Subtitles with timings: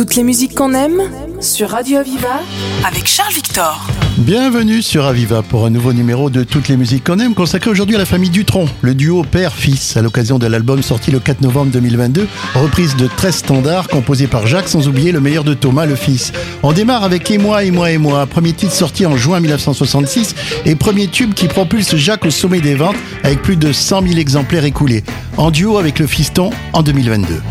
[0.00, 1.02] Toutes les musiques qu'on aime
[1.40, 2.40] sur Radio Aviva
[2.86, 3.86] avec Charles Victor.
[4.16, 7.96] Bienvenue sur Aviva pour un nouveau numéro de Toutes les musiques qu'on aime consacré aujourd'hui
[7.96, 11.70] à la famille Dutron, le duo père-fils à l'occasion de l'album sorti le 4 novembre
[11.72, 15.96] 2022, reprise de 13 standards composés par Jacques sans oublier le meilleur de Thomas le
[15.96, 16.32] fils.
[16.62, 20.34] On démarre avec Et moi, et moi, et moi, premier titre sorti en juin 1966
[20.64, 24.14] et premier tube qui propulse Jacques au sommet des ventes avec plus de 100 000
[24.14, 25.04] exemplaires écoulés,
[25.36, 27.42] en duo avec le fiston en 2022.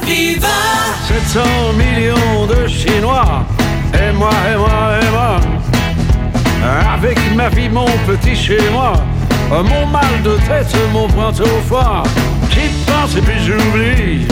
[0.00, 0.48] Aviva
[1.08, 1.40] 700
[1.72, 3.44] millions de Chinois
[3.94, 5.40] et moi, et moi, et moi
[6.94, 8.92] avec ma vie, mon petit chez moi,
[9.50, 12.02] mon mal de tête, mon point au foie.
[12.50, 14.26] J'y pense et puis j'oublie.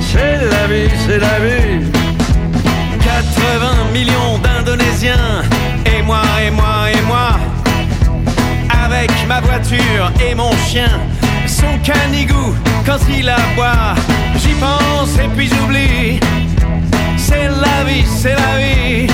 [0.00, 1.90] C'est la vie, c'est la vie.
[3.04, 5.42] 80 millions d'Indonésiens,
[5.84, 7.36] et moi, et moi, et moi.
[8.84, 10.90] Avec ma voiture et mon chien,
[11.82, 13.94] canigou quand il aboie.
[14.36, 16.20] J'y pense et puis j'oublie.
[17.16, 19.06] C'est la vie, c'est la vie.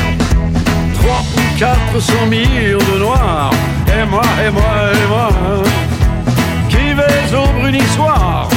[0.94, 3.50] 3 ou 400 millions de noirs,
[3.88, 5.28] et moi, et moi, et moi,
[6.68, 8.48] qui vais au brunissoir,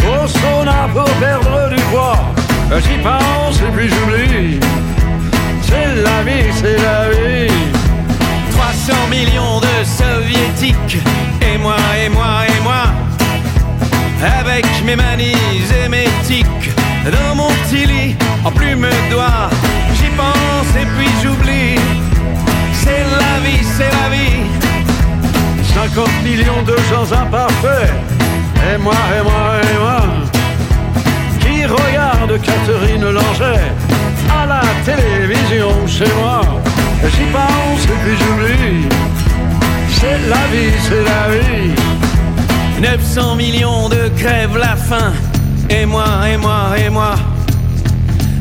[0.00, 2.20] au sauna pour perdre du poids.
[2.80, 4.60] J'y pense et puis j'oublie,
[5.62, 7.52] c'est la vie, c'est la vie.
[8.52, 10.98] 300 millions de soviétiques,
[11.52, 12.84] et moi, et moi, et moi,
[14.40, 15.34] avec mes manies
[15.84, 16.70] et mes tics,
[17.04, 19.50] dans mon petit lit, en plume d'oie,
[19.96, 21.78] j'y pense et puis j'oublie.
[22.72, 24.42] C'est la vie, c'est la vie.
[25.74, 27.92] 50 millions de gens imparfaits,
[28.68, 30.00] et moi, et moi, et moi,
[31.40, 33.60] qui regardent Catherine Langer
[34.40, 36.40] à la télévision chez moi.
[37.04, 39.11] J'y pense et puis j'oublie.
[40.02, 41.70] C'est la vie, c'est la vie.
[42.80, 45.12] 900 millions de crèves la faim,
[45.70, 47.14] et moi, et moi, et moi,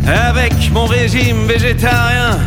[0.07, 2.39] avec mon régime végétarien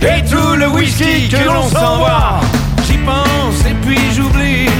[0.00, 2.40] et tout le whisky que l'on s'envoie.
[2.86, 4.70] J'y pense et puis j'oublie.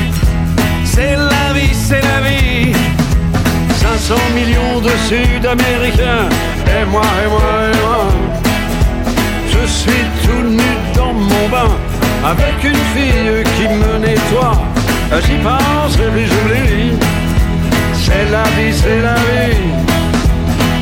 [0.86, 2.72] C'est la vie, c'est la vie.
[3.82, 6.30] 500 millions de Sud-Américains,
[6.74, 8.04] et moi, et moi, et moi.
[9.52, 11.70] Je suis tout nu dans mon bain,
[12.24, 14.62] avec une fille qui me nettoie.
[15.24, 16.92] J'y pense et puis j'oublie.
[17.92, 19.84] C'est la vie, c'est la vie.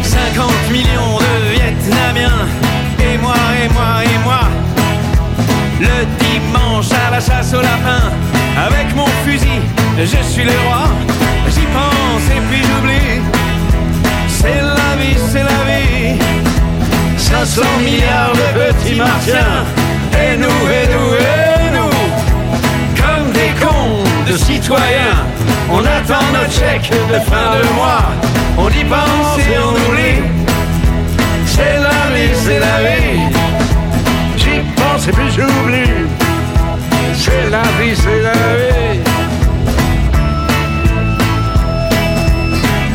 [0.02, 2.46] 50 millions de Vietnamiens,
[3.00, 4.42] et moi, et moi, et moi.
[5.80, 8.02] Le dimanche à la chasse au lapin,
[8.56, 9.60] avec mon fusil,
[9.98, 10.84] je suis le roi.
[11.48, 13.20] J'y pense et puis j'oublie.
[14.28, 16.18] C'est la vie, c'est la vie.
[17.16, 19.64] 500 milliards de petits martiens,
[20.24, 21.94] et nous, et nous, et nous.
[23.00, 25.18] Comme des cons de citoyens,
[25.70, 28.06] on attend notre chèque de fin de mois.
[28.58, 30.22] On y pense et on oublie.
[31.46, 33.20] C'est la vie, c'est la vie.
[34.36, 36.06] J'y pense et puis j'oublie.
[37.14, 39.00] C'est la vie, c'est la vie.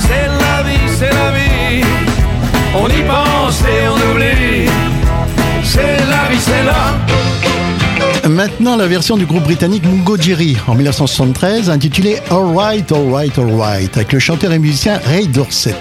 [0.05, 1.83] C'est la vie, c'est la vie.
[2.75, 4.69] On y pense et on oublie.
[5.63, 7.06] C'est la vie, c'est la.
[8.29, 14.11] Maintenant, la version du groupe britannique Mungo Jerry en 1973 intitulée Alright, Alright, Alright avec
[14.11, 15.75] le chanteur et musicien Ray Dorset.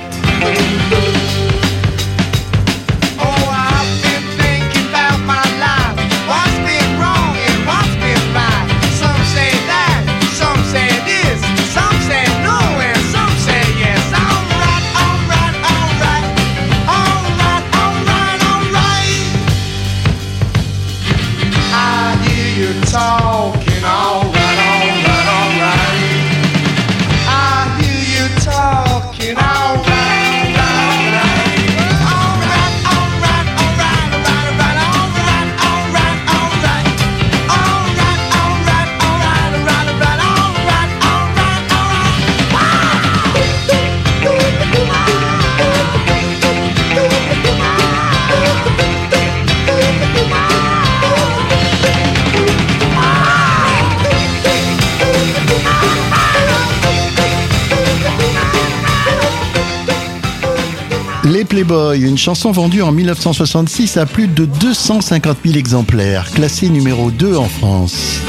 [61.57, 67.11] Les Playboys, une chanson vendue en 1966 à plus de 250 000 exemplaires, classée numéro
[67.11, 68.21] 2 en France.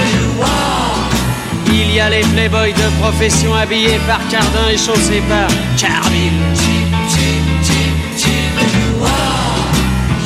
[1.67, 6.31] Il y a les playboys de profession habillés par Cardin et chaussés par Carville.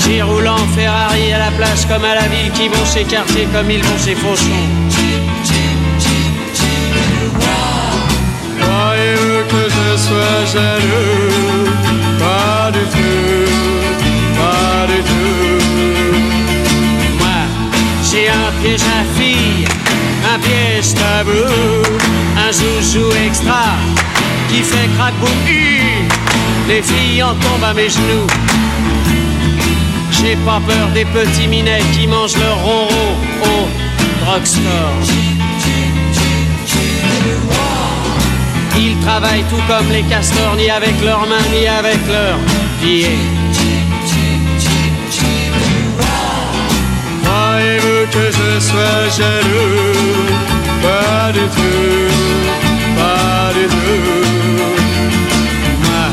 [0.02, 3.48] Qui roulent en Ferrari à la plage comme à la ville, qui vont chez Cartier
[3.52, 4.62] comme ils vont chez Fauchon.
[8.60, 12.01] Croyez-vous que je sois jaloux?
[12.62, 13.52] Pas du tout,
[14.38, 15.66] pas du tout.
[17.18, 17.40] Moi,
[18.08, 19.66] j'ai un piège à fille,
[20.32, 21.82] un piège tableau,
[22.38, 23.64] un joujou extra
[24.48, 25.16] qui fait craque
[26.68, 28.28] Les filles en tombent à mes genoux.
[30.12, 35.02] J'ai pas peur des petits minets qui mangent leur ronron au drugstore.
[38.84, 42.40] Ils travaillent tout comme les castors, ni avec leurs mains, ni avec leurs
[42.82, 43.20] pieds.
[47.24, 50.32] Croyez-vous que je sois jaloux?
[50.82, 52.10] Pas du tout,
[52.98, 54.10] pas du tout.
[55.84, 56.06] Moi,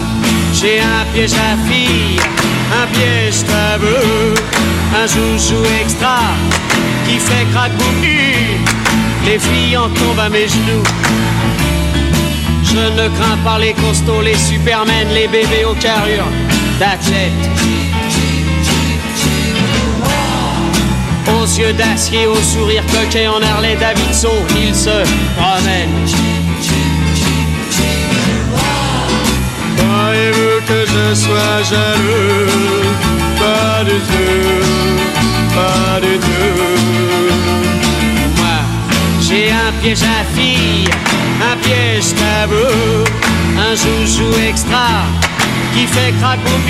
[0.53, 2.21] j'ai un piège à fille,
[2.83, 4.35] un piège tabou,
[4.95, 6.19] un joujou extra
[7.07, 7.47] qui fait
[7.79, 8.03] boum
[9.25, 10.85] Les filles en tombent à mes genoux.
[12.71, 16.31] Je ne crains pas les costauds, les supermen, les bébés aux carrures
[16.79, 17.33] d'athlètes.
[21.27, 25.03] Aux yeux d'acier, au sourire coquet en Harley Davidson, ils se
[25.37, 26.07] promènent.
[29.77, 32.89] Croyez-vous que je sois jaloux?
[33.39, 34.59] Pas du tout,
[35.55, 37.18] pas du tout.
[39.29, 40.89] J'ai un piège à fille,
[41.43, 43.05] un piège tabou,
[43.59, 45.03] un joujou extra
[45.75, 46.63] qui fait boum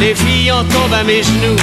[0.00, 1.56] Les filles en tombent à mes genoux.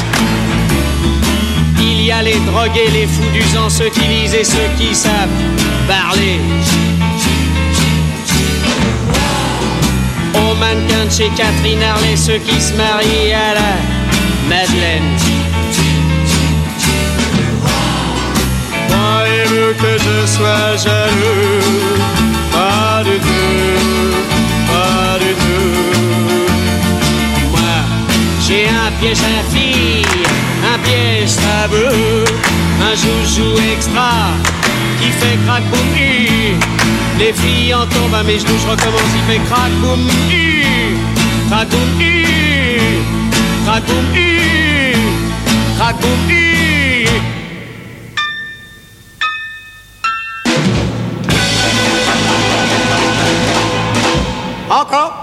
[1.78, 4.96] Il y a les drogués, les fous du sang, ceux qui lisent et ceux qui
[4.96, 5.28] savent
[5.90, 6.40] parler.
[10.36, 15.45] Aux mannequins de chez Catherine Harley, ceux qui se marient à la Madeleine.
[19.82, 21.62] Que je sois jaloux
[22.52, 24.16] Pas du tout,
[24.72, 25.76] pas du tout.
[27.52, 27.76] Moi,
[28.46, 30.06] j'ai un piège à fille,
[30.74, 32.26] un piège tabou,
[32.88, 34.12] un joujou extra
[35.00, 35.86] qui fait crack boum.
[37.20, 40.64] Les filles en tombent à mes genoux, je recommence, il fait crack boum hi.
[41.50, 42.36] Crack boum hi.
[43.66, 44.96] Crack boum hi.
[45.78, 46.55] Crack boum
[54.76, 55.14] Encore?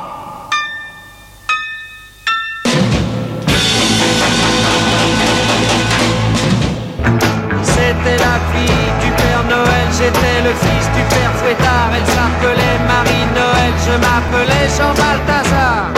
[7.62, 11.90] C'était la fille du Père Noël, j'étais le fils du Père Fouettard.
[11.94, 15.90] Elle s'appelait Marie-Noël, je m'appelais Jean Balthazar.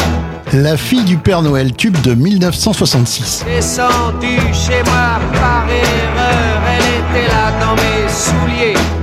[0.53, 3.45] La fille du Père Noël, tube de 1966.
[3.47, 8.94] Descendue chez moi par erreur, elle était là dans mes souliers.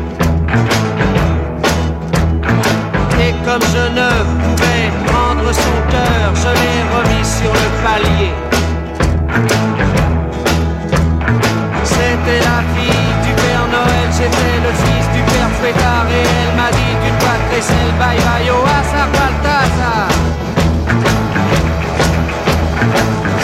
[3.52, 4.10] Comme je ne
[4.42, 8.32] pouvais prendre son cœur, je l'ai remis sur le palier.
[11.84, 16.70] C'était la fille du Père Noël, j'étais le fils du Père Fouettard et elle m'a
[16.78, 18.64] dit d'une voix très celle bye bye au
[19.18, 20.08] Balthazar.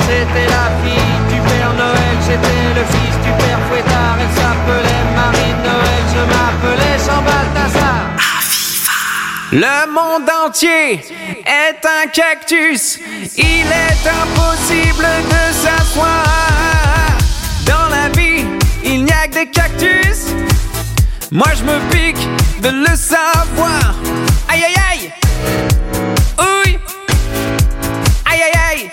[0.07, 4.97] C'était la fille du Père Noël, j'étais le fils du Père Fouettard, elle s'appelait
[9.54, 11.00] Le monde entier
[11.46, 13.00] est un cactus.
[13.38, 17.18] Il est impossible de s'asseoir.
[17.66, 18.44] Dans la vie,
[18.84, 20.34] il n'y a que des cactus.
[21.32, 22.27] Moi, je me pique
[22.62, 23.96] de le savoir.
[24.50, 25.13] Aïe aïe aïe.
[26.39, 26.77] Oui.
[28.25, 28.92] Aïe aïe aïe.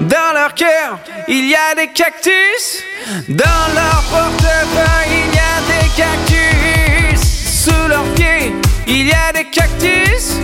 [0.00, 0.98] Dans leur cœur,
[1.28, 2.82] il y a des cactus.
[3.28, 6.51] Dans leur portefeuille, il y a des cactus.
[9.12, 10.36] Y a des cactus.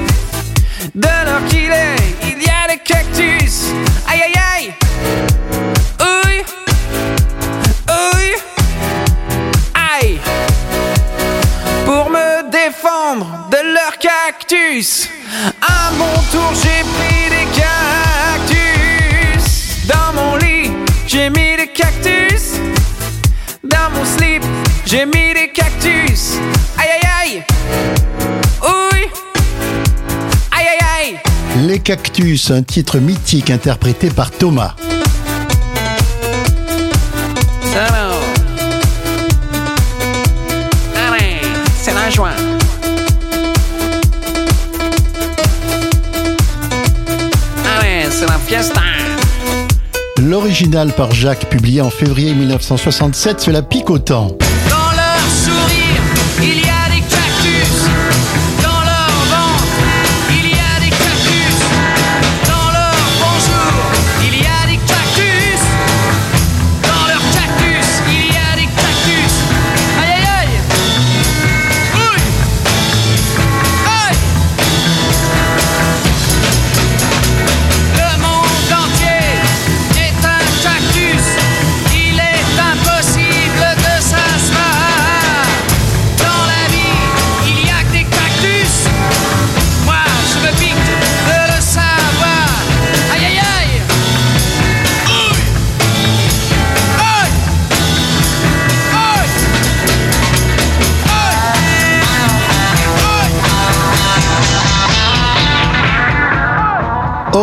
[0.95, 3.73] Leur gilet, il y a des cactus.
[4.09, 4.75] Aïe aïe aïe.
[6.01, 6.37] Oui.
[8.15, 8.29] Oui.
[9.75, 10.21] Aïe.
[11.85, 15.09] Pour me défendre de leurs cactus.
[15.63, 19.45] À mon tour, j'ai pris des cactus.
[19.87, 20.71] Dans mon lit,
[21.07, 22.45] j'ai mis des cactus.
[23.65, 24.43] Dans mon slip,
[24.85, 26.39] j'ai mis des cactus.
[26.79, 27.43] Aïe aïe aïe.
[31.69, 34.75] Les Cactus, un titre mythique interprété par Thomas.
[37.77, 38.23] Alors.
[40.97, 41.43] Allez,
[41.79, 42.31] c'est la joie.
[47.67, 48.81] Allez, c'est la fiesta.
[50.23, 53.99] L'original par Jacques, publié en février 1967, se la pique au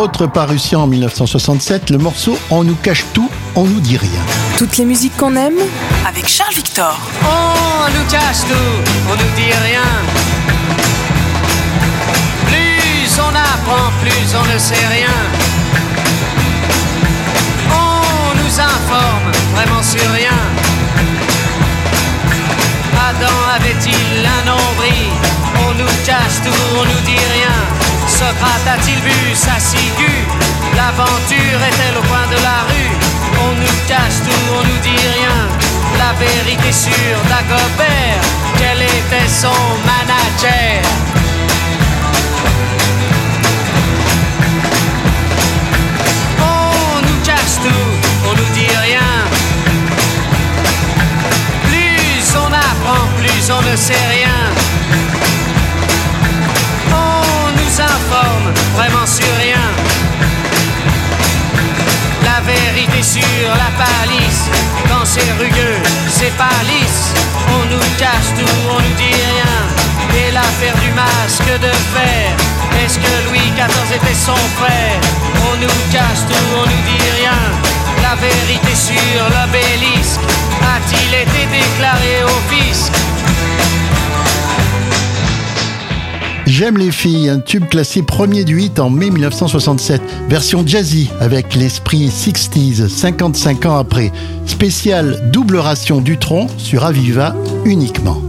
[0.06, 4.20] Autre parution en 1967, le morceau On nous cache tout, on nous dit rien.
[4.56, 5.58] Toutes les musiques qu'on aime
[6.06, 6.96] avec Charles Victor.
[7.24, 9.90] On nous cache tout, on nous dit rien.
[12.46, 15.16] Plus on apprend, plus on ne sait rien.
[17.72, 20.38] On nous informe vraiment sur rien.
[23.08, 25.10] Adam avait-il un nombril?
[25.66, 27.65] On nous cache tout, on nous dit rien.
[28.18, 30.24] Socrate a-t-il vu sa ciguë
[30.74, 32.92] L'aventure est-elle au coin de la rue?
[33.44, 35.36] On nous cache tout, on nous dit rien.
[35.98, 38.22] La vérité sur Dagobert,
[38.56, 40.80] quel était son manager?
[46.40, 47.88] On nous cache tout,
[48.30, 49.12] on nous dit rien.
[51.68, 54.55] Plus on apprend, plus on ne sait rien.
[63.06, 64.50] Sur la palisse,
[64.88, 65.78] quand c'est rugueux,
[66.10, 67.14] c'est pas lisse.
[67.54, 69.56] On nous cache tout, on nous dit rien.
[70.18, 72.34] Et l'affaire du masque de fer,
[72.82, 74.98] est-ce que Louis XIV était son frère?
[75.48, 77.40] On nous cache tout, on nous dit rien.
[78.02, 80.20] La vérité sur l'obélisque,
[80.74, 82.92] a-t-il été déclaré au fisc?
[86.46, 91.56] J'aime les filles, un tube classé premier du hit en mai 1967, version jazzy avec
[91.56, 94.12] l'esprit 60s 55 ans après.
[94.46, 97.34] Spécial double ration du tronc sur Aviva
[97.64, 98.22] uniquement.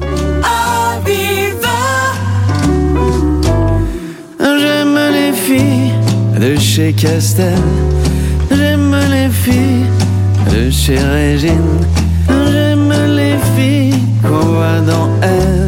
[4.39, 5.93] J'aime les filles
[6.39, 7.53] de chez Castel.
[8.49, 9.85] J'aime les filles
[10.51, 11.85] de chez Régine.
[12.27, 15.66] J'aime les filles qu'on voit dans elle.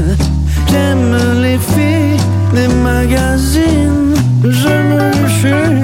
[3.11, 4.13] J'aime
[4.43, 5.81] les filles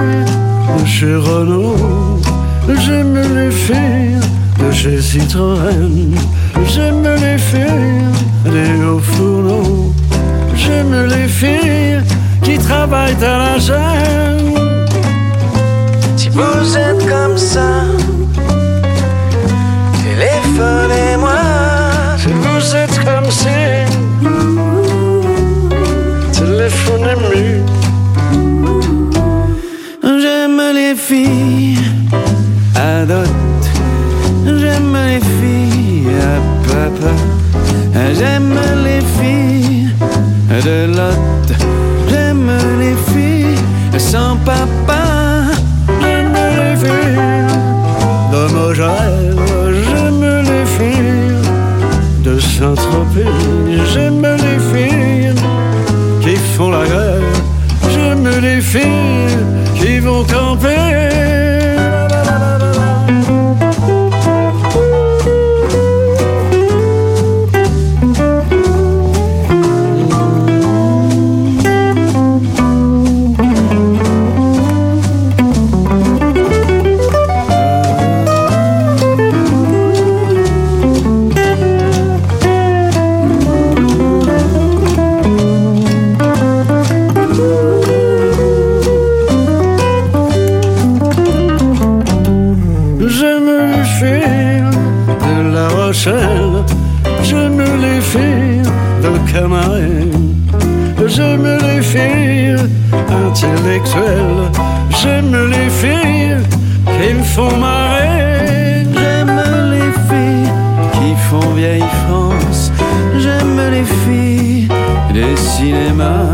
[0.79, 2.21] de chez Renault.
[2.85, 4.19] J'aime les filles
[4.59, 6.15] de chez Citroën.
[6.67, 8.13] J'aime les filles
[8.45, 9.93] des hauts fourneaux.
[10.55, 12.01] J'aime les filles
[12.43, 14.85] qui travaillent à la chaîne.
[16.15, 17.85] Si vous êtes comme ça,
[20.03, 21.41] téléphonez-moi.
[22.17, 23.47] Si vous êtes comme si,
[30.03, 31.79] J'aime les filles
[32.75, 33.27] à dot.
[34.45, 36.35] J'aime les filles à
[36.67, 37.11] papa.
[38.17, 39.89] J'aime les filles
[40.65, 41.47] de Lot.
[42.09, 45.03] J'aime les filles sans papa.
[46.01, 47.47] J'aime les filles
[48.31, 48.43] de.
[49.87, 51.35] J'aime les filles
[52.23, 53.54] de Saint-Tropez.
[58.75, 59.14] J'aime
[96.05, 96.63] La Rochelle.
[97.23, 98.61] J'aime les filles
[99.01, 100.07] de Camaret.
[101.07, 102.57] J'aime les filles
[103.09, 104.51] intellectuelles.
[105.01, 106.37] J'aime les filles
[106.85, 108.85] qui me font marrer.
[108.93, 110.51] J'aime les filles
[110.93, 112.71] qui font vieille France.
[113.17, 114.67] J'aime les filles
[115.13, 116.33] des cinémas.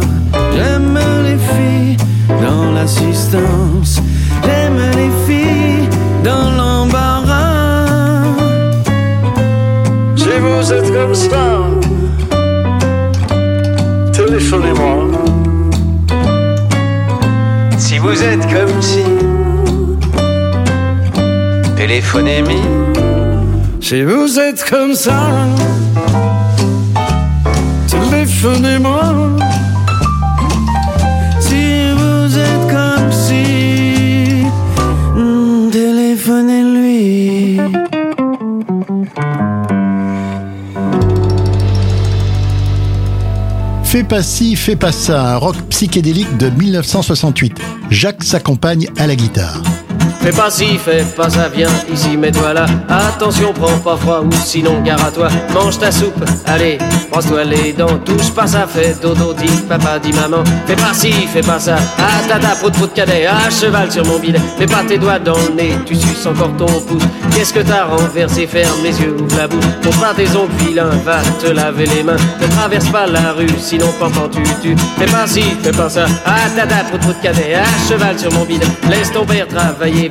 [0.55, 1.97] J'aime les filles
[2.41, 4.01] dans l'assistance.
[10.71, 11.59] Si vous êtes comme ça,
[14.13, 15.11] téléphonez-moi.
[17.77, 19.03] Si vous êtes comme si,
[21.75, 22.53] téléphonez-moi.
[23.81, 25.45] Si vous êtes comme ça,
[27.89, 29.20] téléphonez-moi.
[44.11, 47.61] Pas ci, fais pas un rock psychédélique de 1968.
[47.89, 49.63] Jacques s'accompagne à la guitare.
[50.21, 52.65] Fais pas ci, fais pas ça, viens ici, mets-toi là.
[52.87, 55.29] Attention, prends pas froid ou sinon gare à toi.
[55.51, 56.77] Mange ta soupe, allez,
[57.11, 57.97] brosse-toi les dents.
[58.05, 60.43] Touche pas ça, fais dodo, dit papa, dit maman.
[60.67, 61.75] Fais pas ci, fais pas ça.
[61.97, 64.39] Ah tata, prout prout cadet, à cheval sur mon bidet.
[64.59, 67.03] Mets pas tes doigts dans le nez, tu suces encore ton pouce.
[67.33, 69.65] Qu'est-ce que t'as renversé, ferme les yeux, ouvre la bouche.
[69.81, 72.15] Pour pas tes ongles vilains, va te laver les mains.
[72.39, 74.75] Ne traverse pas la rue, sinon pendant tu tu.
[74.99, 76.05] Fais pas ci, fais pas ça.
[76.27, 78.67] Ah tata, prout prout cadet, à cheval sur mon bidet.
[78.87, 80.10] Laisse ton père travailler,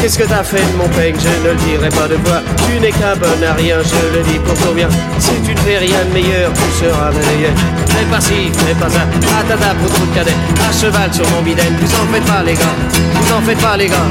[0.00, 2.40] Qu'est-ce que t'as fait de mon peigne, je ne le dirai pas de voix.
[2.66, 4.88] Tu n'es qu'un bon à rien, je le dis pour ton bien.
[5.18, 7.52] Si tu ne fais rien de meilleur, tu seras meilleur.
[7.88, 9.04] Fais pas ci, fais pas ça.
[9.20, 10.36] Tata, prout prout cadet,
[10.68, 11.70] à cheval sur mon bidet.
[11.80, 12.76] Vous en faites pas les gars,
[13.14, 14.08] vous en faites pas les gars.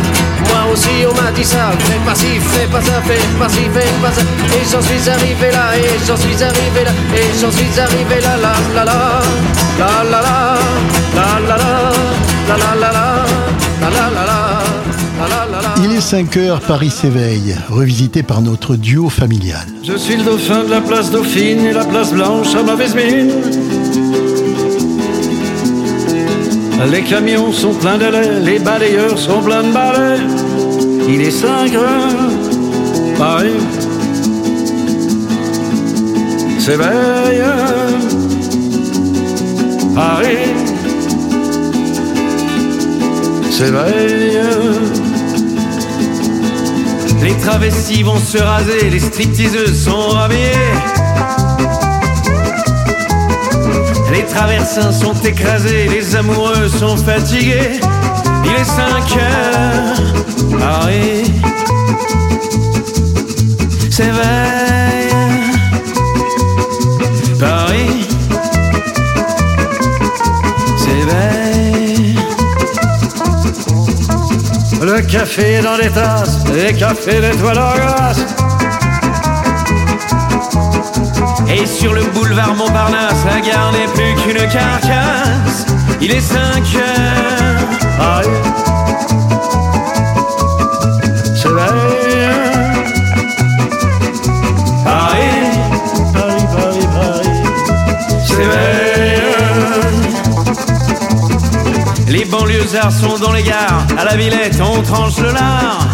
[0.50, 3.70] Moi aussi on m'a dit ça, fais pas ci, fais pas ça, fais pas ci,
[3.74, 4.22] fais pas ça.
[4.22, 8.36] Et j'en suis arrivé là, et j'en suis arrivé là, et j'en suis arrivé là,
[8.42, 9.00] la la, la la
[9.80, 10.58] la, la la la,
[11.20, 11.96] la la la la,
[12.48, 13.02] la la la
[13.82, 14.39] la, la la
[16.00, 16.06] la la.
[16.06, 19.68] Il est 5 heures, Paris s'éveille, revisité par notre duo familial.
[19.84, 23.32] Je suis le dauphin de la place Dauphine et la place Blanche à mauvaise mine.
[26.90, 30.20] Les camions sont pleins lait, les balayeurs sont pleins de balais.
[31.10, 32.32] Il est 5 heures,
[33.18, 33.60] Paris
[36.60, 37.44] s'éveille.
[39.96, 40.38] Paris
[43.52, 44.99] s'éveille.
[47.22, 50.52] Les travestis vont se raser, les stripteaseuses sont rhabillées.
[54.12, 57.80] Les traversins sont écrasés, les amoureux sont fatigués.
[58.46, 61.32] Il est 5 heures, Paris
[63.92, 65.09] s'éveille.
[74.82, 78.26] Le café dans les tasses, les cafés d'étoiles en glace.
[81.50, 85.66] Et sur le boulevard Montparnasse, la gare n'est plus qu'une carcasse.
[86.00, 86.38] Il est 5
[86.76, 87.98] heures.
[87.98, 88.69] Paris
[102.30, 103.86] banlieusards sont dans les gares.
[103.98, 105.88] À la Villette, on tranche le lard.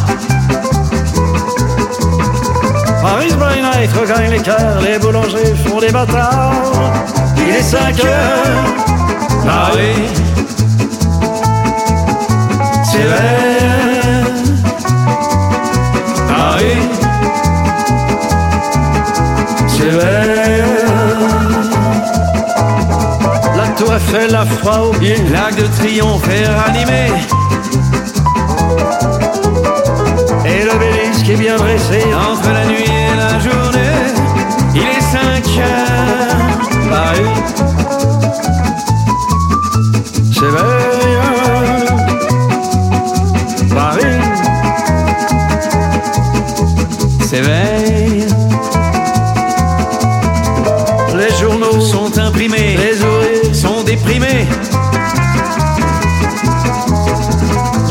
[3.01, 6.53] Paris by night regagne les cœurs, les boulangers font des bâtards.
[7.37, 8.63] Il est 5 heures,
[9.45, 10.09] Paris
[12.83, 13.65] s'éveille.
[16.27, 16.81] Paris
[19.67, 20.14] s'éveille.
[24.05, 27.11] La tour Eiffel a froid au pied, L'arc de triomphe est ranimé.
[30.45, 32.03] et l'obélisque est bien dressé.
[32.13, 34.13] Entre la nuit et la journée,
[34.75, 36.89] il est 5 heures.
[36.89, 37.29] Paris
[40.33, 40.53] s'éveille.
[40.53, 40.74] Paris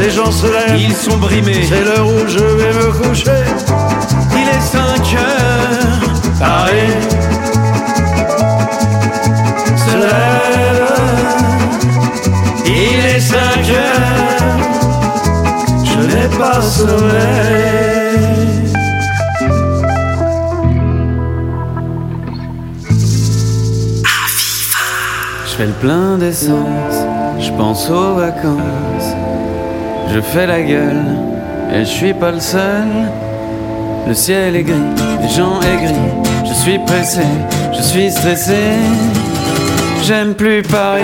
[0.04, 0.78] les gens se lèvent.
[0.78, 1.64] Ils sont brimés.
[1.68, 3.44] C'est l'heure où je vais me coucher.
[4.32, 4.80] Il est 5
[5.18, 6.12] heures.
[6.38, 6.92] Paris
[9.84, 10.92] se lève.
[12.66, 13.38] Il est 5
[13.70, 14.58] heures.
[15.84, 18.04] Je n'ai pas sommeil.
[25.46, 26.96] Je fais le plein d'essence,
[27.38, 29.23] je pense aux vacances.
[30.14, 31.06] Je fais la gueule,
[31.72, 32.86] et je suis pas le seul.
[34.06, 35.92] Le ciel est gris, les gens aigris.
[36.46, 37.22] Je suis pressé,
[37.76, 38.62] je suis stressé.
[40.04, 41.02] J'aime plus Paris,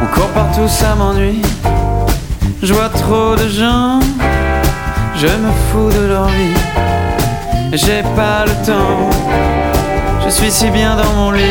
[0.00, 1.42] on court partout, ça m'ennuie.
[2.62, 3.98] Je vois trop de gens,
[5.16, 6.54] je me fous de leur vie.
[7.72, 9.10] J'ai pas le temps,
[10.24, 11.42] je suis si bien dans mon lit.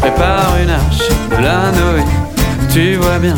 [0.00, 2.04] Prépare une arche de la Noé.
[2.72, 3.36] Tu vois bien,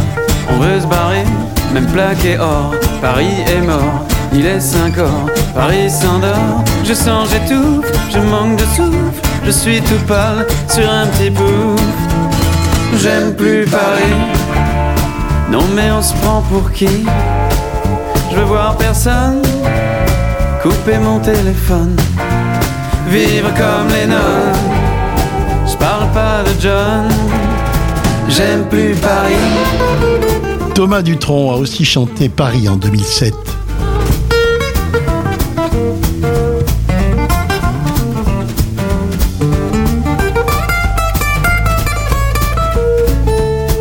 [0.50, 1.24] on veut se barrer.
[1.72, 2.74] même plaqué or.
[3.00, 6.64] Paris est mort, il est 5 heures, Paris s'endort.
[6.84, 11.80] Je sens, j'étouffe, je manque de souffle, je suis tout pâle sur un petit pouf.
[12.96, 14.16] J'aime plus Paris,
[15.50, 17.06] non mais on se prend pour qui?
[18.30, 19.42] Je veux voir personne,
[20.62, 21.94] couper mon téléphone,
[23.08, 24.58] vivre comme les nonnes.
[25.70, 27.08] Je parle pas de John,
[28.28, 30.27] j'aime plus Paris.
[30.78, 33.34] Thomas Dutronc a aussi chanté Paris en 2007.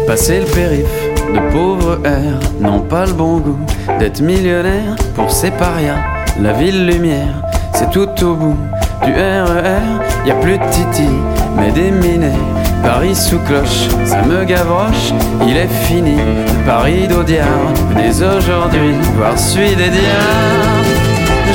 [0.07, 0.85] Passer le périph'
[1.35, 3.59] de pauvres airs n'ont pas le bon goût
[3.99, 6.03] d'être millionnaire pour ces parias.
[6.41, 7.43] La ville lumière,
[7.75, 8.57] c'est tout au bout
[9.05, 10.25] du RER.
[10.25, 11.07] Y a plus de Titi,
[11.57, 12.56] mais des minets.
[13.13, 15.11] Sous cloche, ça me gavroche.
[15.47, 16.17] Il est fini,
[16.65, 17.73] Paris d'Audiard.
[17.89, 20.87] Venez aujourd'hui voir celui des diables.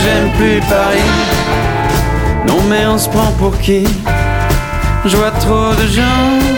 [0.02, 1.12] J'aime plus Paris.
[2.46, 3.84] Non mais on se prend pour qui?
[5.04, 6.52] Je vois trop de gens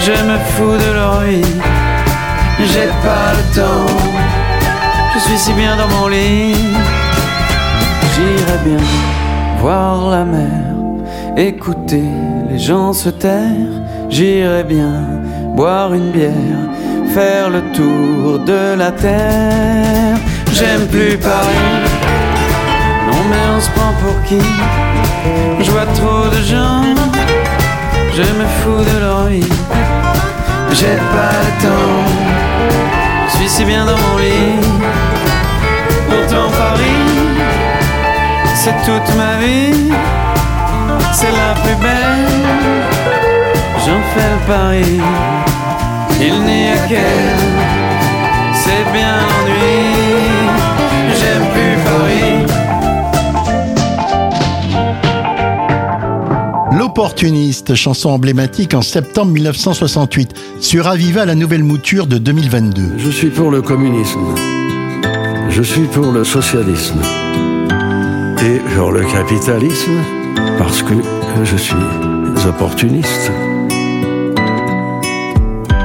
[0.00, 1.42] je me fous de leur vie,
[2.60, 3.92] j'ai pas le temps.
[5.14, 6.54] Je suis si bien dans mon lit,
[8.14, 8.84] j'irai bien
[9.60, 10.74] voir la mer,
[11.36, 12.04] écouter
[12.48, 13.77] les gens se taire.
[14.10, 15.04] J'irai bien
[15.54, 16.64] boire une bière,
[17.14, 20.16] faire le tour de la terre.
[20.52, 21.68] J'aime plus Paris,
[23.06, 24.40] non mais on se prend pour qui?
[25.60, 26.82] Je vois trop de gens,
[28.12, 29.52] je me fous de leur vie.
[30.72, 32.04] J'ai pas le temps,
[33.28, 34.58] je suis si bien dans mon lit.
[36.08, 37.04] Pourtant Paris,
[38.54, 39.92] c'est toute ma vie,
[41.12, 42.27] c'est la plus belle.
[43.88, 45.00] J'en fais le pari,
[46.20, 47.40] il n'y a qu'elle,
[48.52, 49.80] c'est bien l'ennui.
[51.18, 52.44] J'aime plus Paris.
[56.78, 62.98] L'opportuniste, chanson emblématique en septembre 1968, sur Aviva la nouvelle mouture de 2022.
[62.98, 64.34] Je suis pour le communisme.
[65.48, 67.00] Je suis pour le socialisme.
[68.42, 69.96] Et pour le capitalisme,
[70.58, 70.92] parce que
[71.42, 71.74] je suis
[72.46, 73.32] opportuniste.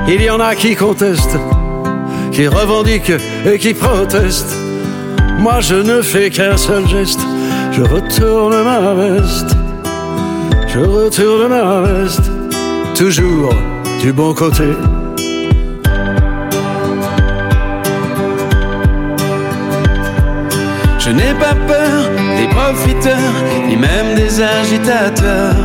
[0.08, 1.38] Il y en a qui contestent,
[2.32, 3.14] qui revendiquent
[3.46, 4.56] et qui protestent.
[5.40, 7.22] Moi je ne fais qu'un seul geste,
[7.72, 9.56] je retourne ma veste.
[10.68, 12.32] Je retourne ma veste,
[12.96, 13.54] toujours
[14.02, 14.72] du bon côté.
[21.00, 23.34] Je n'ai pas peur des profiteurs,
[23.68, 25.56] ni même des agitateurs.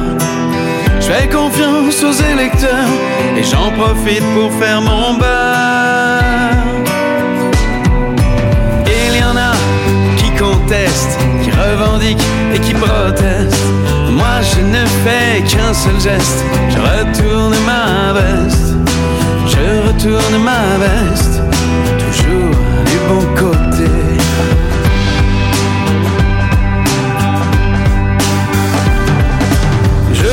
[1.08, 2.86] Je fais confiance aux électeurs
[3.34, 6.20] et j'en profite pour faire mon beurre.
[8.86, 9.52] Il y en a
[10.18, 13.56] qui contestent, qui revendiquent et qui protestent.
[14.10, 18.74] Moi je ne fais qu'un seul geste, je retourne ma veste.
[19.46, 21.40] Je retourne ma veste,
[21.96, 22.50] toujours
[22.84, 23.57] du bon côté.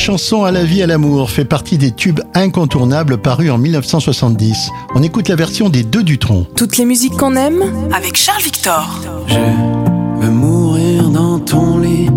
[0.00, 4.70] Chanson À la vie, à l'amour fait partie des tubes incontournables parus en 1970.
[4.94, 6.46] On écoute la version des deux Dutronc.
[6.56, 9.02] Toutes les musiques qu'on aime avec Charles Victor.
[9.26, 9.34] Je
[10.24, 12.08] veux mourir dans ton lit,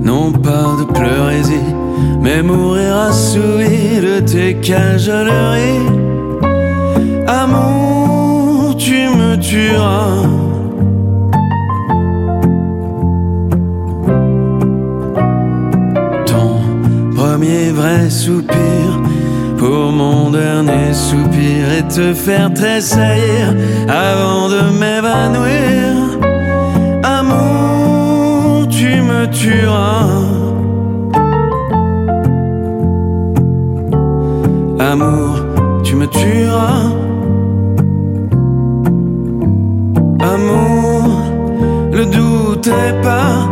[0.00, 1.74] non pas de pleurésie,
[2.20, 5.88] mais mourir assouvi de tes cajoleries.
[7.26, 10.47] Amour, tu me tueras.
[17.38, 19.00] Premier vrai soupir
[19.58, 23.54] pour mon dernier soupir et te faire tressaillir
[23.88, 26.18] avant de m'évanouir.
[27.04, 30.08] Amour, tu me tueras.
[34.80, 35.36] Amour,
[35.84, 36.90] tu me tueras.
[40.34, 41.22] Amour,
[41.92, 43.46] le doute est pas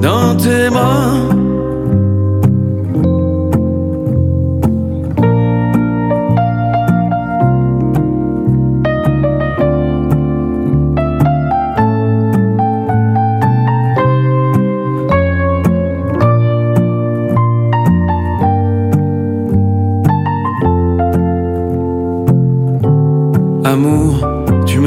[0.00, 1.35] dans tes bras.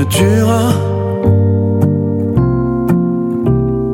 [0.09, 0.73] Tueras.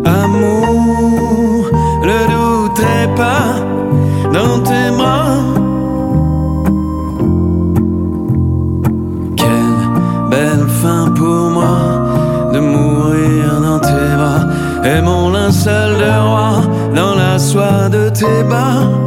[0.06, 1.69] Amour,
[2.10, 3.49] le douterai pas
[4.34, 5.38] dans tes bras.
[9.38, 9.78] Quelle
[10.32, 11.78] belle fin pour moi
[12.54, 14.43] de mourir dans tes bras.
[14.84, 16.51] Et mon linceul de roi
[16.95, 19.04] dans la soie de tes bas.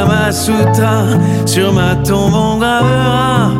[0.00, 3.59] Le Kamasutra, sur ma tombe on gravera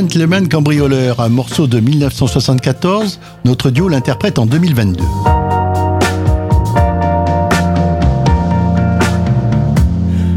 [0.00, 3.20] Gentleman Cambrioleur, un morceau de 1974.
[3.44, 5.04] Notre duo l'interprète en 2022.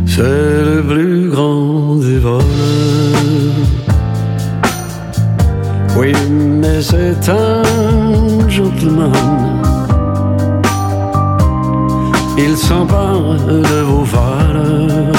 [0.06, 2.44] C'est le plus grand des voleurs.
[5.98, 9.14] Oui, mais c'est un gentleman.
[12.38, 15.14] Il s'empare de vos valeurs.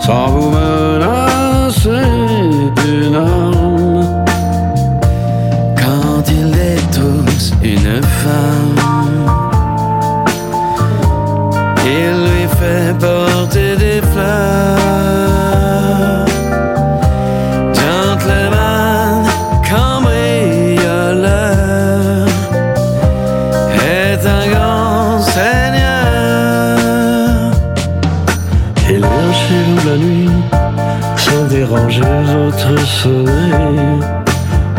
[0.00, 0.52] Sans vous
[5.76, 8.76] Quand il détruise une femme.
[11.84, 14.85] Il lui fait porter des fleurs.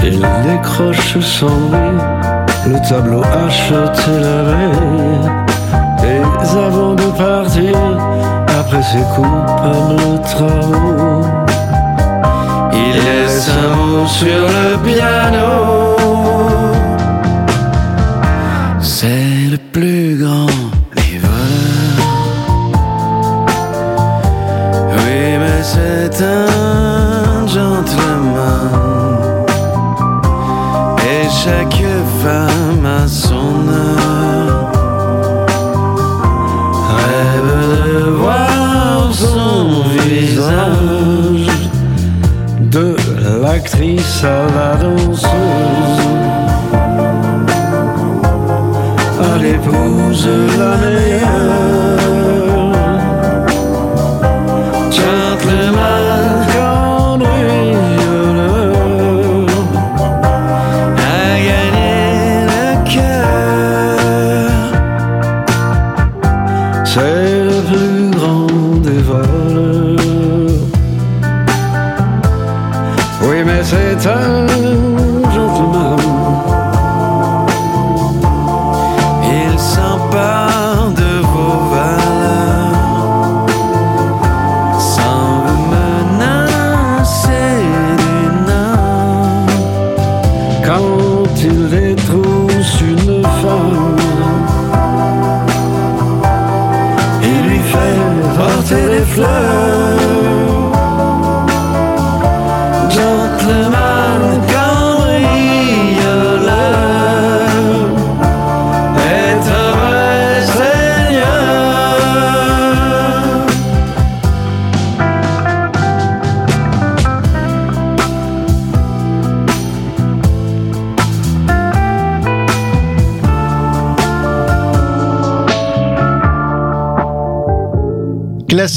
[0.03, 2.01] Il décroche sans bruit
[2.65, 5.29] le tableau acheté la veille.
[6.03, 6.21] Et
[6.57, 7.75] avant de partir,
[8.59, 11.25] après ses coupables travaux,
[12.73, 15.51] il laisse un mot sur le piano.
[18.79, 20.47] C'est le plus grand
[20.95, 21.51] des.
[24.95, 26.46] Oui, mais c'est un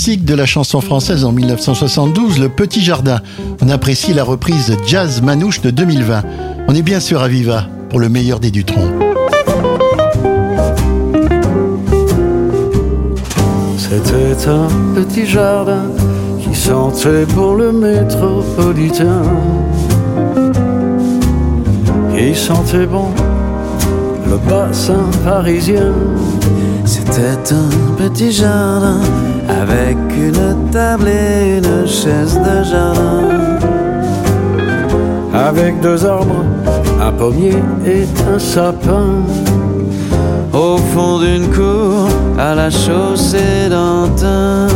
[0.08, 3.20] de la chanson française en 1972, Le Petit Jardin.
[3.60, 6.22] On apprécie la reprise de Jazz Manouche de 2020.
[6.68, 8.90] On est bien sûr à Viva pour le meilleur des Dutrons.
[13.76, 15.84] C'était un petit jardin
[16.42, 19.22] qui sentait pour le métropolitain.
[22.16, 23.10] Qui sentait bon
[24.26, 25.92] le bassin parisien.
[26.86, 29.00] C'était un petit jardin
[29.60, 33.48] avec une table et une chaise de jardin.
[35.34, 36.44] Avec deux arbres,
[37.00, 39.24] un pommier et un sapin.
[40.52, 44.66] Au fond d'une cour, à la chaussée d'Antin.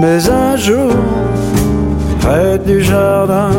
[0.00, 0.92] Mais un jour,
[2.20, 3.50] près du jardin,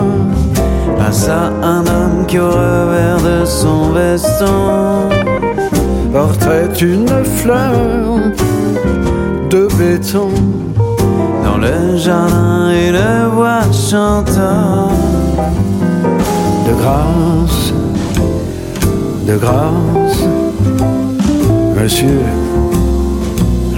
[0.97, 5.10] Passa un homme qui au revers de son veston
[6.12, 7.73] portait une fleur
[9.78, 14.88] Dans le jardin, une voix chantant
[16.66, 17.74] De grâce,
[19.28, 20.24] de grâce,
[21.78, 22.22] monsieur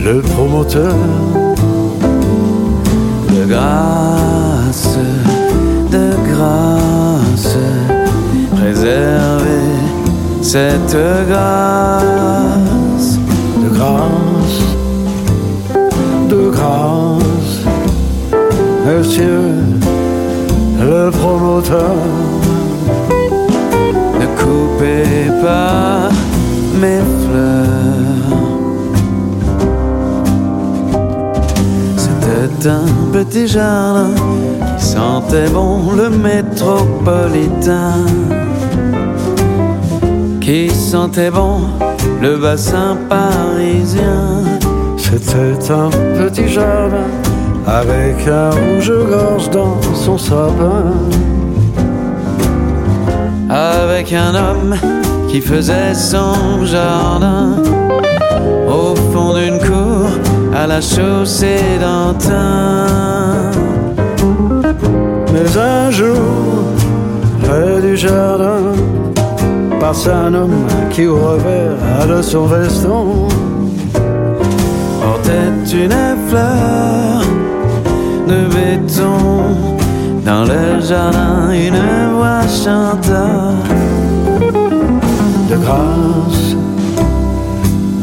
[0.06, 0.94] le promoteur.
[3.32, 5.00] De grâce,
[5.92, 7.58] de grâce
[8.56, 9.74] Préservez
[10.44, 13.18] cette grâce
[13.64, 14.27] de grâce,
[18.86, 19.42] monsieur
[20.80, 21.96] le promoteur.
[24.20, 26.10] Ne coupez pas
[26.82, 28.38] mes fleurs.
[31.98, 34.10] C'était un petit jardin
[34.78, 37.94] qui sentait bon le métropolitain.
[40.40, 41.62] Qui sentait bon
[42.22, 44.57] le bassin parisien
[45.10, 47.08] C'était un petit jardin
[47.66, 50.92] avec un rouge-gorge dans son sapin.
[53.50, 54.76] avec un homme
[55.30, 57.56] qui faisait son jardin
[58.68, 60.10] au fond d'une cour
[60.54, 62.88] à la chaussée d'Antin.
[65.34, 66.18] Mais un jour,
[67.44, 68.74] près du jardin,
[69.80, 73.27] passe un homme qui au revers de son veston
[75.28, 75.92] Portait une
[76.30, 77.22] fleur
[78.30, 79.20] de béton
[80.26, 83.52] dans le jardin, une voix chanta
[85.50, 86.56] de grâce,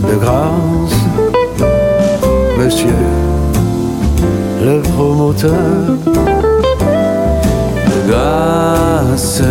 [0.03, 0.99] de grâce,
[2.59, 3.01] monsieur
[4.63, 5.97] le promoteur.
[7.87, 9.43] de grâce,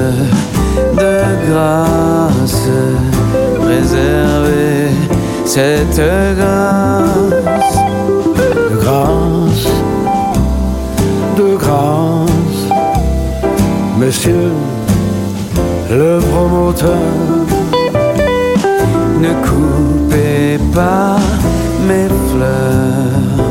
[0.95, 1.15] de
[1.49, 2.69] grâce,
[3.61, 4.82] préservez
[5.45, 6.01] cette
[6.37, 7.75] grâce.
[8.71, 9.67] de grâce,
[11.37, 12.63] de grâce,
[13.97, 14.51] monsieur
[15.89, 16.97] le promoteur.
[19.19, 21.17] Ne coupez pas
[21.87, 23.43] mes fleurs.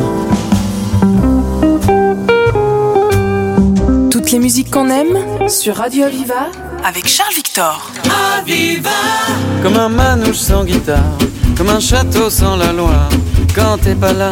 [4.10, 6.48] Toutes les musiques qu'on aime sur Radio Aviva
[6.84, 7.90] avec Charles Victor.
[9.62, 11.16] Comme un manouche sans guitare,
[11.62, 13.08] comme un château sans la Loire.
[13.54, 14.30] Quand t'es pas là,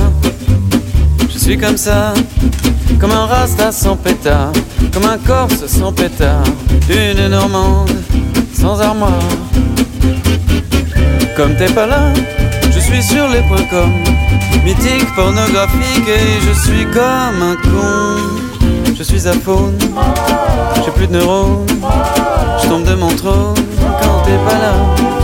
[1.32, 2.12] je suis comme ça.
[2.98, 4.50] Comme un rasta sans pétard,
[4.92, 6.42] comme un corse sans pétard.
[6.88, 7.92] Une normande
[8.52, 9.28] sans armoire.
[11.36, 12.12] Comme t'es pas là,
[12.72, 13.92] je suis sur les points com.
[14.64, 18.58] Mythique, pornographique et je suis comme un con.
[18.96, 19.78] Je suis à faune,
[20.85, 21.64] j'ai plus de neurones.
[22.60, 23.54] Je tombe de mon trône
[24.02, 25.19] quand t'es pas là.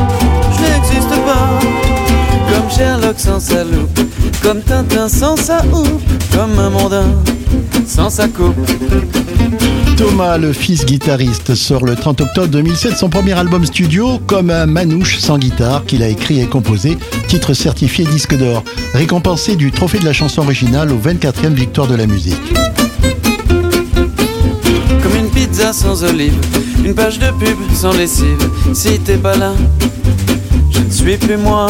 [2.67, 4.01] Comme Sherlock sans sa loupe.
[4.43, 6.03] Comme Tintin sans sa houppe.
[6.33, 7.07] Comme un mondain
[7.87, 8.57] sans sa coupe.
[9.97, 14.67] Thomas, le fils guitariste, sort le 30 octobre 2007 son premier album studio comme un
[14.67, 16.99] manouche sans guitare qu'il a écrit et composé,
[17.29, 18.65] titre certifié disque d'or,
[18.95, 22.53] récompensé du trophée de la chanson originale aux 24e victoire de la musique.
[25.03, 26.35] Comme une pizza sans olive.
[26.85, 28.51] Une page de pub sans lessive.
[28.73, 29.53] Si t'es pas là,
[30.73, 31.69] je ne suis plus moi.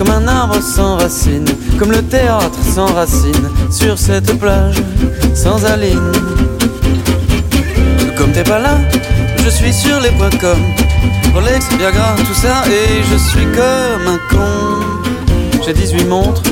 [0.00, 1.44] Comme un arbre sans racines.
[1.78, 3.50] Comme le théâtre sans racines.
[3.70, 4.76] Sur cette plage
[5.34, 6.12] sans aline.
[8.16, 8.78] Comme t'es pas là,
[9.44, 10.58] je suis sur les points com.
[11.34, 15.60] Rolex, Viagra, tout ça, et je suis comme un con.
[15.66, 16.42] J'ai 18 montres,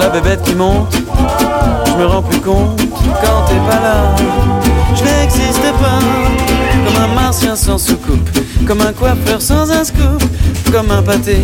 [0.00, 0.96] la bébête qui monte.
[1.86, 4.16] Je me rends plus compte quand t'es pas là.
[4.94, 6.00] Je n'existe pas
[6.86, 8.30] comme un martien sans soucoupe,
[8.66, 10.22] comme un coiffeur sans un scoop,
[10.72, 11.36] comme un pâté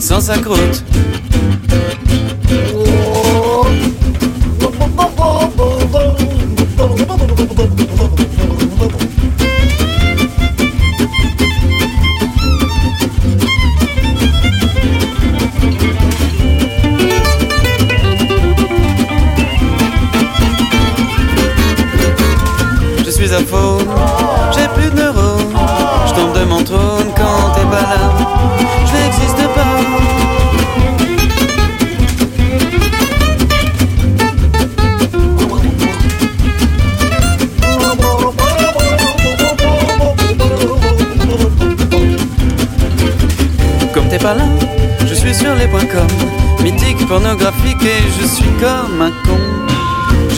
[0.00, 0.82] sans sa croûte.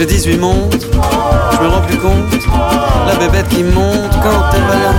[0.01, 2.15] J'ai 18 montres, je me rends plus compte.
[3.07, 4.95] La bébête qui monte quand t'es pas là.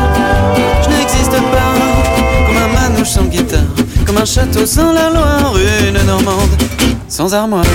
[0.83, 1.73] Je n'existe pas
[2.45, 3.61] comme un manouche sans guitare.
[4.05, 5.55] Comme un château sans la Loire,
[5.87, 6.51] une Normande
[7.07, 7.65] sans armoire.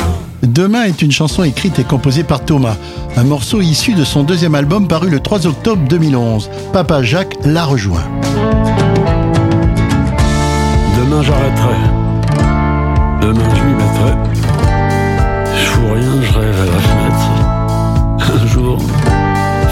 [0.44, 2.76] Demain est une chanson écrite et composée par Thomas,
[3.16, 6.48] un morceau issu de son deuxième album paru le 3 octobre 2011.
[6.72, 8.04] Papa Jacques l'a rejoint.
[10.96, 11.74] Demain j'arrêterai.
[13.20, 14.14] Demain je m'y mettrai.
[15.58, 16.95] Je fous rien, je rêve
[18.38, 18.78] Un jour,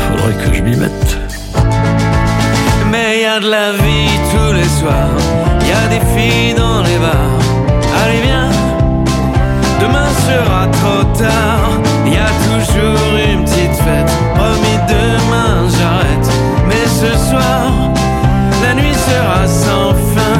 [0.08, 1.18] faudrait que je m'y mette.
[2.90, 5.18] Mais y a de la vie tous les soirs,
[5.60, 7.44] y a des filles dans les bars.
[8.02, 8.50] Allez viens,
[9.80, 11.70] demain sera trop tard.
[12.06, 16.28] Y a toujours une petite fête, promis demain j'arrête.
[16.68, 17.90] Mais ce soir,
[18.62, 20.38] la nuit sera sans fin.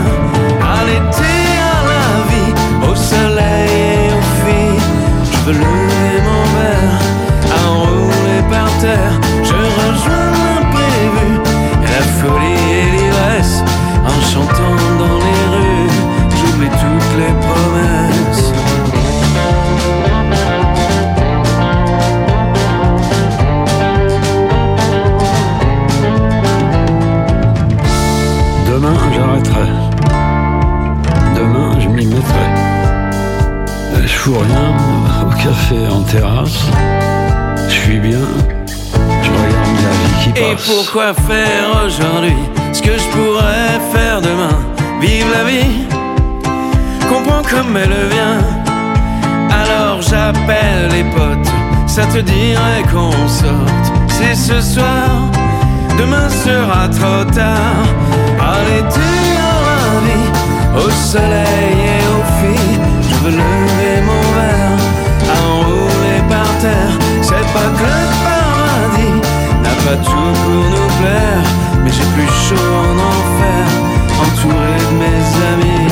[0.75, 1.37] À l'été,
[1.73, 2.53] à la vie,
[2.91, 4.83] au soleil et aux filles.
[5.31, 5.84] Je veux lever
[8.85, 9.34] terre.
[40.95, 42.37] Pourquoi faire aujourd'hui
[42.73, 44.57] ce que je pourrais faire demain
[45.01, 45.89] Vive la vie,
[47.09, 48.39] comprends comme elle vient.
[49.51, 51.53] Alors j'appelle les potes,
[51.89, 53.93] ça te dirait qu'on sorte.
[54.07, 55.33] C'est ce soir,
[55.99, 57.89] demain sera trop tard.
[58.39, 59.11] À l'été,
[59.51, 62.81] à la vie, au soleil et aux filles.
[63.03, 63.74] Je veux lever
[69.95, 71.43] n'a pas tout pour nous plaire,
[71.85, 73.67] mais j'ai plus chaud en enfer,
[74.21, 75.23] entouré de mes
[75.53, 75.89] amis.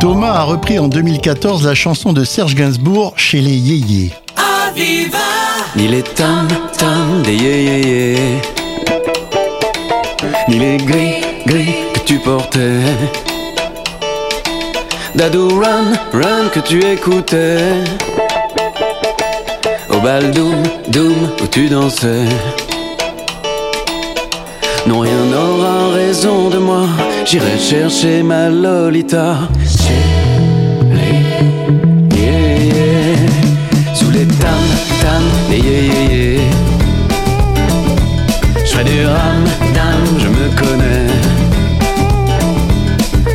[0.00, 4.12] Thomas a repris en 2014 la chanson de Serge Gainsbourg chez les Yéyés.
[5.76, 8.16] Ni les tam tam des yé yé yé
[10.48, 12.82] Ni les gris gris que tu portais
[15.14, 17.84] Dadou run run que tu écoutais
[20.04, 22.28] bal doom doom où tu dansais
[24.86, 26.84] Non rien n'aura raison de moi
[27.24, 29.48] J'irai chercher ma Lolita
[30.92, 33.94] les yeah, yeah.
[33.94, 34.64] Sous les tam
[35.00, 36.40] tam des yeah.
[38.66, 39.42] Je du ram
[39.76, 41.12] dam, je me connais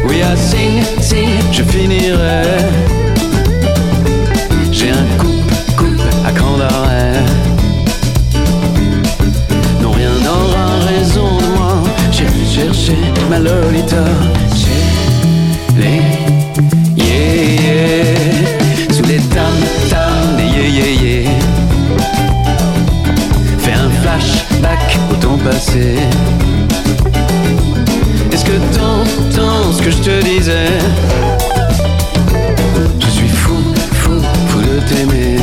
[0.06, 2.99] Oui à sing sing, je finirai
[13.42, 14.04] Lolita
[15.78, 16.02] les
[16.98, 18.92] yeah, yeah.
[18.92, 19.54] Sous les tam
[19.90, 21.30] tam des yeah, yeah, yeah.
[23.60, 25.96] Fais un flashback au temps passé.
[28.32, 30.78] Est-ce que t'entends ce que je te disais?
[33.00, 33.56] Je suis fou,
[33.94, 35.38] fou, fou de t'aimer.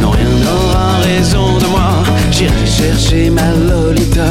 [0.00, 2.02] Non, rien n'aura raison de moi.
[2.30, 4.30] J'irai chercher ma Lolita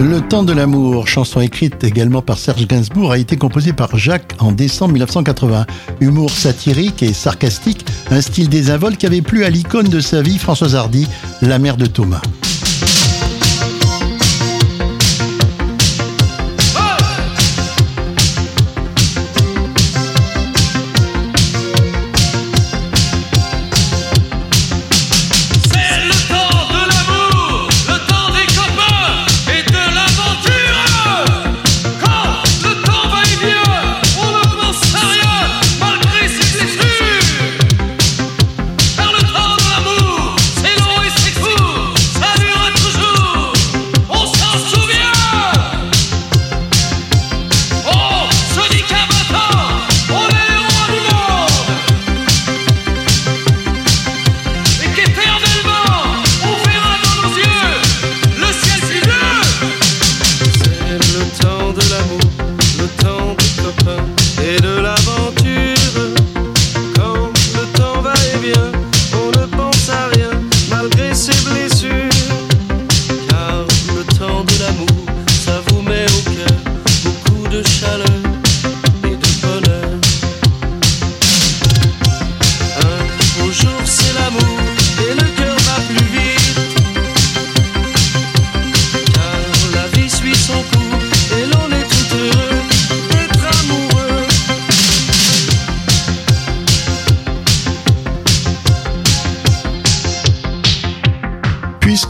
[0.00, 4.34] Le temps de l'amour, chanson écrite également par Serge Gainsbourg, a été composée par Jacques
[4.40, 5.66] en décembre 1980.
[6.00, 10.38] Humour satirique et sarcastique, un style désinvolte qui avait plu à l'icône de sa vie,
[10.38, 11.06] Françoise Hardy,
[11.42, 12.22] la mère de Thomas.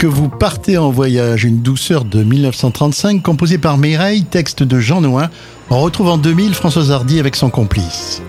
[0.07, 5.01] Puisque vous partez en voyage, une douceur de 1935 composée par Mireille, texte de Jean
[5.01, 5.31] Nouin.
[5.69, 8.23] On retrouve en 2000 Françoise Hardy avec son complice.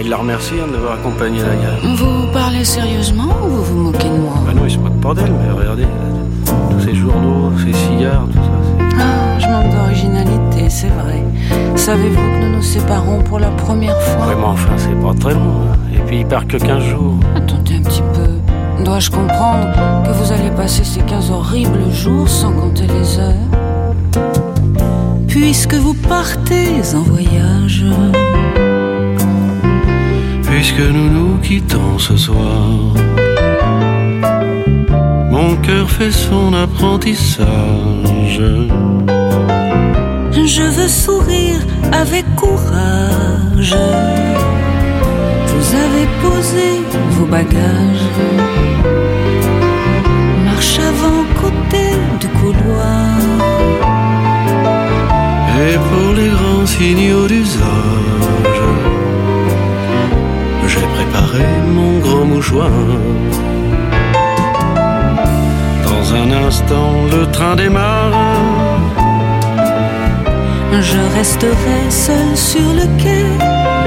[0.00, 1.96] Il la remercie hein, de l'avoir accompagné la gare.
[1.96, 4.34] Vous parlez sérieusement ou vous vous moquez de moi?
[4.46, 5.86] Bah non, il se moque pas d'elle, mais regardez,
[6.70, 8.96] tous ces journaux, ces cigares, tout ça.
[9.00, 11.24] Ah, je manque d'originalité, c'est vrai.
[11.74, 14.26] Savez-vous que nous nous séparons pour la première fois?
[14.28, 15.62] Mais enfin, c'est pas très long.
[15.72, 15.76] hein.
[15.96, 17.14] Et puis il part que 15 jours.
[17.34, 18.27] Attendez un petit peu.
[18.88, 19.68] Dois-je comprendre
[20.02, 23.34] que vous allez passer ces 15 horribles jours sans compter les heures?
[25.28, 27.84] Puisque vous partez en voyage,
[30.44, 32.94] Puisque nous nous quittons ce soir,
[35.30, 37.46] mon cœur fait son apprentissage.
[40.32, 41.60] je veux sourire
[41.92, 43.76] avec courage.
[45.68, 48.08] Vous avez posé vos bagages.
[50.46, 51.84] Marche avant côté
[52.18, 53.18] du couloir.
[55.60, 58.62] Et pour les grands signaux d'usage,
[60.68, 61.44] j'ai préparé
[61.76, 62.70] mon grand mouchoir.
[65.84, 68.14] Dans un instant, le train démarre.
[70.80, 73.77] Je resterai seul sur le quai.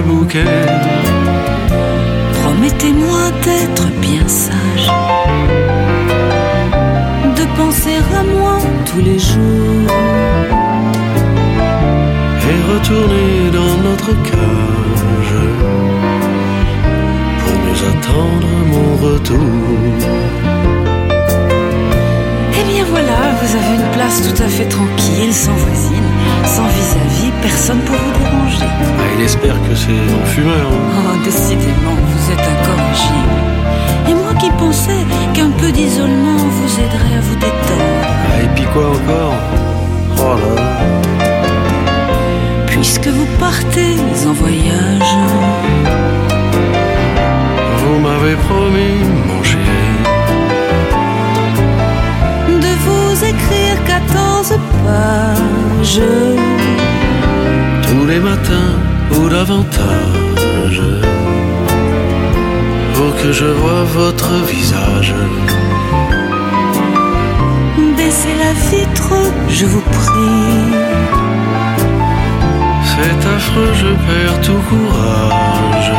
[0.00, 0.44] Bouquet.
[2.42, 4.88] Promettez-moi d'être bien sage.
[7.36, 9.90] De penser à moi tous les jours.
[12.50, 15.34] Et retourner dans notre cage.
[17.40, 19.38] Pour mieux attendre mon retour.
[22.56, 26.08] Eh bien voilà, vous avez une place tout à fait tranquille, sans voisine,
[26.54, 28.70] sans vis-à-vis, personne pour vous déranger.
[29.00, 30.68] Ah, il espère que c'est un fumeur.
[30.70, 33.38] Oh, décidément, vous êtes incorrigible.
[34.08, 35.02] Et moi qui pensais
[35.34, 38.02] qu'un peu d'isolement vous aiderait à vous détendre.
[38.28, 39.36] Ah, et puis quoi encore?
[40.18, 40.68] Oh là là.
[42.68, 43.96] Puisque vous partez
[44.28, 45.12] en voyage,
[47.80, 48.96] Vous m'avez promis,
[49.28, 49.83] mon chéri,
[53.94, 56.00] 14 pages.
[57.86, 58.74] tous les matins
[59.14, 60.82] ou davantage,
[62.94, 65.14] pour que je vois votre visage.
[67.96, 69.14] Baissez la vitre,
[69.48, 70.64] je vous prie.
[72.90, 75.92] C'est affreux, je perds tout courage.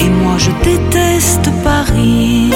[0.00, 2.50] Et moi je déteste Paris.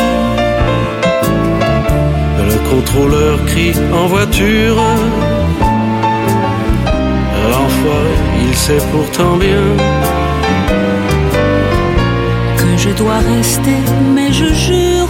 [2.70, 4.76] Le contrôleur crie en voiture.
[7.50, 8.14] L'enfoiré,
[8.46, 9.64] il sait pourtant bien
[12.58, 13.78] que je dois rester,
[14.14, 15.08] mais je jure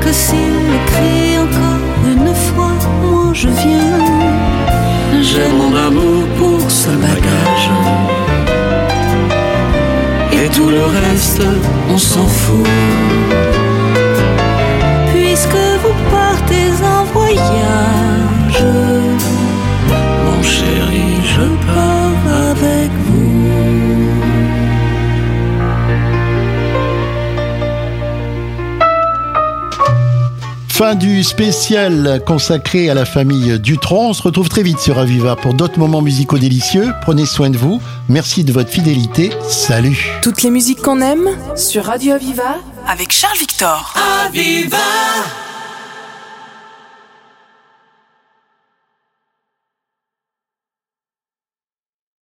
[0.00, 2.72] que s'il m'écrit encore une fois,
[3.02, 3.98] moi je viens.
[5.22, 7.70] J'ai mon amour pour ce bagage.
[10.32, 11.42] Et tout le reste,
[11.88, 12.66] on s'en fout.
[20.24, 23.30] Mon chéri, je pars avec vous.
[30.68, 34.10] Fin du spécial consacré à la famille Dutron.
[34.10, 36.88] On se retrouve très vite sur Aviva pour d'autres moments musicaux délicieux.
[37.02, 37.82] Prenez soin de vous.
[38.08, 39.30] Merci de votre fidélité.
[39.46, 39.98] Salut.
[40.22, 42.56] Toutes les musiques qu'on aime sur Radio Aviva
[42.88, 43.94] avec Charles Victor.
[44.26, 44.78] Aviva